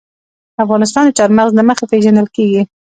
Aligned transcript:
افغانستان 0.63 1.03
د 1.05 1.09
چار 1.17 1.29
مغز 1.37 1.51
له 1.55 1.63
مخې 1.69 1.85
پېژندل 1.91 2.27
کېږي. 2.35 2.61